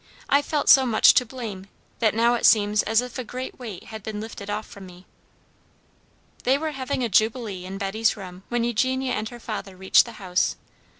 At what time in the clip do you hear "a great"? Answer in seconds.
3.19-3.59